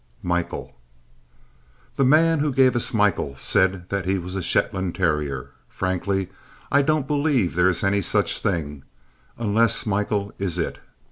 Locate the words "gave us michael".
2.51-3.35